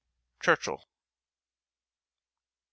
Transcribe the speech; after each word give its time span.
Churchill. 0.39 0.81